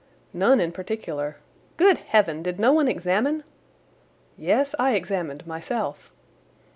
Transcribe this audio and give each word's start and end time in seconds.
"None 0.33 0.59
in 0.59 0.71
particular." 0.71 1.37
"Good 1.77 1.99
heaven! 1.99 2.41
Did 2.41 2.59
no 2.59 2.73
one 2.73 2.87
examine?" 2.87 3.43
"Yes, 4.35 4.73
I 4.79 4.95
examined, 4.95 5.45
myself." 5.45 6.11